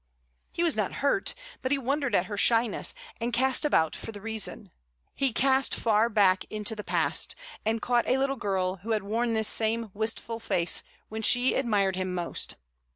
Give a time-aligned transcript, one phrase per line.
[0.51, 4.19] He was not hurt, but he wondered at her shyness, and cast about for the
[4.19, 4.71] reason.
[5.13, 7.35] He cast far back into the past,
[7.67, 11.97] and caught a little girl who had worn this same wistful face when she admired
[11.97, 12.55] him most.